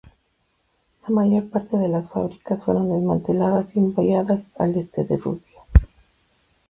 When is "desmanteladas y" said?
2.91-3.79